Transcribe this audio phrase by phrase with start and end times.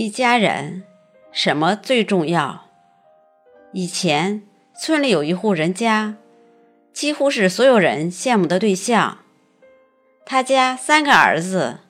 [0.00, 0.84] 一家人，
[1.32, 2.66] 什么最重要？
[3.72, 6.14] 以前村里有一户人家，
[6.92, 9.18] 几乎是所有人羡慕的对象。
[10.24, 11.80] 他家三个儿子，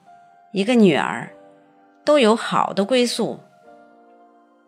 [0.53, 1.29] 一个女儿，
[2.03, 3.41] 都有好的归宿。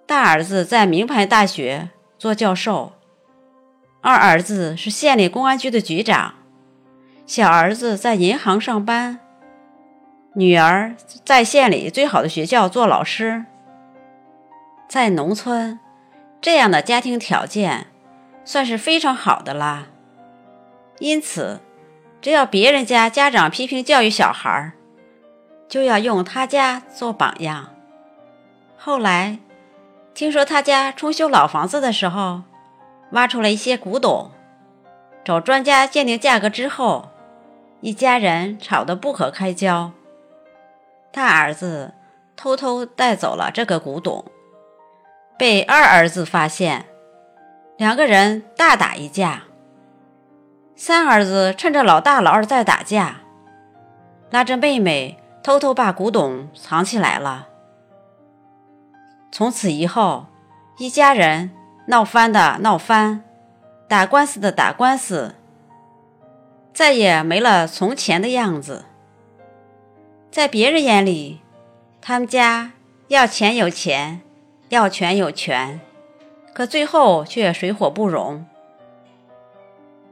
[0.05, 1.89] 大儿子在名牌大学
[2.19, 2.93] 做教授，
[4.01, 6.35] 二儿子是县里公安局的局长，
[7.25, 9.20] 小儿子在银行上班。
[10.33, 10.95] 女儿
[11.25, 13.43] 在县里最好的学校做老师，
[14.87, 15.77] 在农村，
[16.39, 17.87] 这样的家庭条件
[18.45, 19.87] 算是非常好的啦。
[20.99, 21.59] 因此，
[22.21, 24.71] 只要别人家家长批评教育小孩，
[25.67, 27.75] 就要用他家做榜样。
[28.77, 29.37] 后来，
[30.13, 32.43] 听说他家重修老房子的时候，
[33.11, 34.31] 挖出了一些古董，
[35.25, 37.09] 找专家鉴定价格之后，
[37.81, 39.91] 一家人吵得不可开交。
[41.11, 41.93] 大儿子
[42.37, 44.23] 偷偷带走了这个古董，
[45.37, 46.85] 被二儿子发现，
[47.77, 49.43] 两个人大打一架。
[50.75, 53.17] 三儿子趁着老大老二在打架，
[54.29, 57.49] 拉着妹妹偷偷把古董藏起来了。
[59.31, 60.27] 从此以后，
[60.77, 61.51] 一家人
[61.87, 63.23] 闹翻的闹翻，
[63.87, 65.35] 打官司的打官司，
[66.73, 68.85] 再也没了从前的样子。
[70.31, 71.41] 在别人眼里，
[72.01, 72.71] 他们家
[73.09, 74.21] 要钱有钱，
[74.69, 75.81] 要权有权，
[76.53, 78.45] 可最后却水火不容。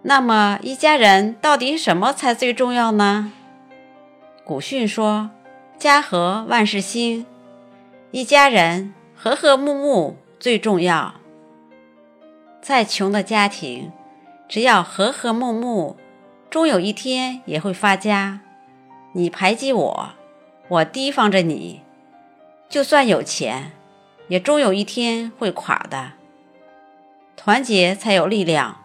[0.02, 3.32] 那么，一家人到底什么才最重要呢？
[4.44, 5.30] 古训说
[5.80, 7.26] ：“家和万事兴，
[8.12, 11.16] 一家人和和睦睦最重要。”
[12.62, 13.94] 再穷的家庭，
[14.50, 15.96] 只要和和睦睦，
[16.50, 18.42] 终有一天也会发家。
[19.14, 20.10] 你排挤我，
[20.68, 21.82] 我提防着你，
[22.70, 23.72] 就算有钱，
[24.28, 26.12] 也终有一天会垮的。
[27.36, 28.84] 团结才有力量，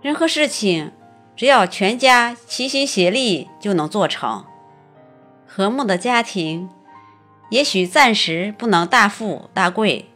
[0.00, 0.92] 任何事情
[1.36, 4.44] 只要全家齐心协力就能做成。
[5.46, 6.70] 和睦的家庭，
[7.50, 10.06] 也许暂时不能大富大贵，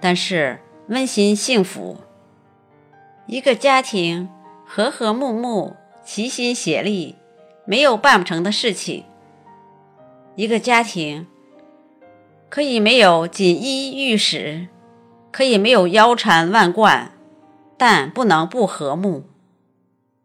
[0.00, 1.96] 但是温馨幸福。
[3.26, 4.28] 一个家庭
[4.66, 5.74] 和和睦睦，
[6.04, 7.16] 齐心协力。
[7.72, 9.06] 没有办不成的事情。
[10.36, 11.26] 一个家庭
[12.50, 14.68] 可以没有锦衣玉食，
[15.30, 17.12] 可以没有腰缠万贯，
[17.78, 19.24] 但不能不和睦。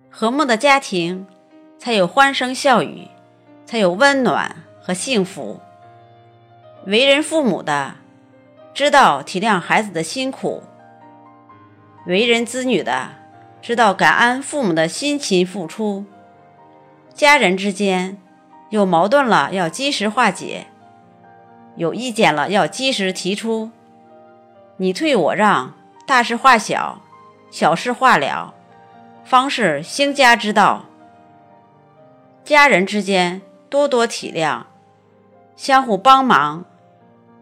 [0.09, 1.25] 和睦的家庭
[1.79, 3.07] 才有欢声笑语，
[3.65, 5.61] 才有温暖和幸福。
[6.85, 7.95] 为人父母的
[8.73, 10.63] 知道体谅孩子的辛苦，
[12.07, 13.11] 为人子女的
[13.61, 16.03] 知道感恩父母的辛勤付出。
[17.17, 18.15] 家人之间
[18.69, 20.67] 有矛盾了，要及时化解；
[21.75, 23.71] 有意见了，要及时提出。
[24.77, 25.73] 你退我让，
[26.05, 27.01] 大事化小，
[27.49, 28.53] 小事化了，
[29.25, 30.85] 方是兴家之道。
[32.43, 34.65] 家人之间多多体谅，
[35.55, 36.65] 相互帮忙，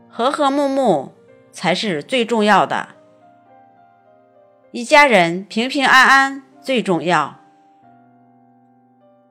[0.09, 1.14] 和和睦睦
[1.52, 2.88] 才是最重要的。
[4.72, 7.41] 一家人平平安安最重要。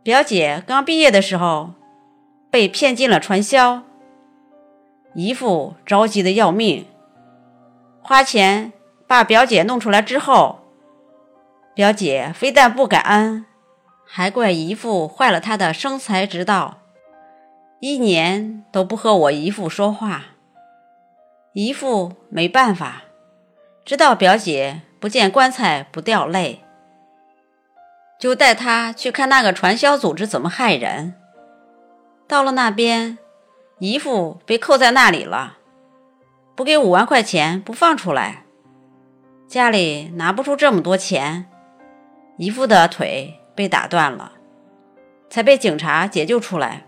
[0.04, 1.70] 表姐刚毕业的时候，
[2.50, 3.84] 被骗进了传销，
[5.14, 6.86] 姨父着急的要命，
[8.02, 8.74] 花钱
[9.06, 10.58] 把表姐弄出来之后，
[11.74, 13.46] 表姐非但不感恩，
[14.06, 16.80] 还怪姨父坏了她的生财之道，
[17.80, 20.26] 一年都不和我姨父说话。
[21.54, 23.04] 姨父没办法，
[23.86, 26.63] 知道表姐不见棺材不掉泪。
[28.24, 31.12] 就带他去看那个传销组织怎么害人。
[32.26, 33.18] 到了那边，
[33.80, 35.58] 姨父被扣在那里了，
[36.54, 38.46] 不给五万块钱不放出来，
[39.46, 41.44] 家里拿不出这么多钱，
[42.38, 44.32] 姨父的腿被打断了，
[45.28, 46.86] 才被警察解救出来。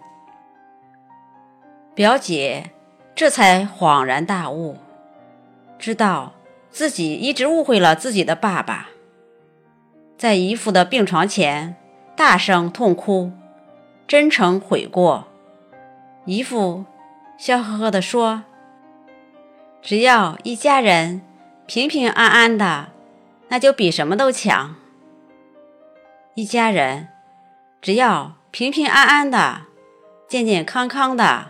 [1.95, 2.71] 表姐
[3.15, 4.79] 这才恍然大悟，
[5.79, 6.33] 知道
[6.71, 8.89] 自己一直误会了自己的爸爸。
[10.19, 11.77] 在姨父的病床前，
[12.17, 13.33] 大声痛哭，
[14.09, 15.27] 真诚悔过。
[16.25, 16.87] 姨父
[17.37, 18.45] 笑呵呵地说
[19.83, 21.21] ：“只要一家人
[21.67, 22.89] 平平安安的，
[23.49, 24.77] 那就比什么都强。
[26.35, 27.09] 一家人
[27.83, 29.63] 只要平平安安的、
[30.27, 31.49] 健健康康的，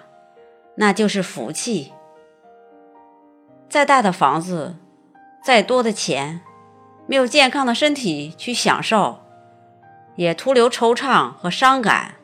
[0.75, 1.93] 那就是福气。
[3.69, 4.75] 再大的房子，
[5.45, 6.41] 再多的钱。”
[7.07, 9.21] 没有健康的身体去享受，
[10.17, 12.17] 也徒留惆怅和伤感。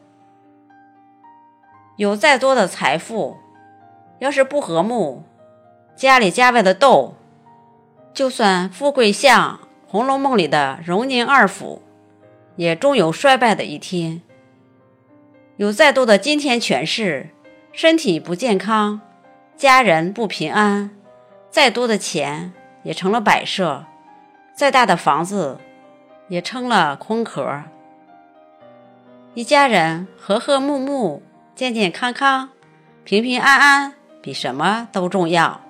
[1.97, 3.37] 有再多的财富，
[4.19, 5.25] 要是不和睦，
[5.95, 7.15] 家里家外的斗，
[8.13, 11.83] 就算富贵像《红楼梦》里的荣宁二府，
[12.57, 14.23] 也终有衰败的一天。
[15.59, 17.31] 有再多的金钱权势，
[17.73, 19.01] 身体不健康，
[19.57, 20.91] 家人不平安，
[21.51, 22.53] 再多的钱
[22.83, 23.85] 也成了摆设，
[24.55, 25.59] 再大的房子
[26.29, 27.63] 也成了空壳。
[29.35, 31.23] 一家人和和睦睦、
[31.55, 32.51] 健健康康、
[33.03, 35.61] 平平安安，比什么都重要。